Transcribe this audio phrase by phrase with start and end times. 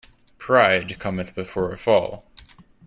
[0.39, 2.25] Pride cometh before a fall.